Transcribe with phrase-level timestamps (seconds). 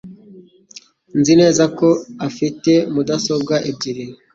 [1.19, 1.87] Nzi neza ko
[2.27, 4.05] afite mudasobwa ebyiri.